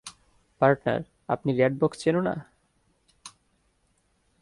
[0.61, 1.01] Partner,
[1.27, 2.35] আপনি red box চেনো না?